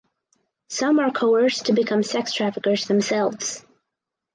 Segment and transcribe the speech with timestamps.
[0.67, 3.63] Some are coerced to become sex traffickers themselves.